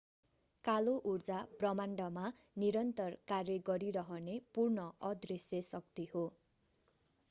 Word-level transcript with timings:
कालो 0.65 0.93
ऊर्जा 1.09 1.41
ब्रह्माण्डमा 1.59 2.23
निरन्तर 2.63 3.19
कार्य 3.27 3.59
गरिरहने 3.69 4.39
पूर्ण 4.55 4.89
अदृश्य 5.11 5.61
शक्ति 5.69 6.09
हो 6.15 6.29